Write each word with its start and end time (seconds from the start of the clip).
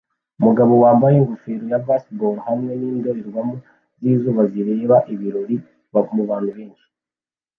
Umugabo 0.39 0.73
wambaye 0.83 1.15
ingofero 1.17 1.63
ya 1.71 1.81
baseball 1.87 2.35
hamwe 2.47 2.71
nindorerwamo 2.79 3.55
zizuba 4.01 4.41
zireba 4.51 4.97
ibirori 5.13 5.55
mubantu 6.15 6.41
benshi 6.57 6.85